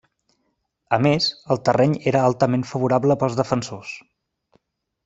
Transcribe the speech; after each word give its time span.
A 0.97 0.97
més, 1.07 1.27
el 1.55 1.61
terreny 1.69 1.95
era 2.13 2.25
altament 2.31 2.67
favorable 2.73 3.21
pels 3.25 3.39
defensors. 3.43 3.95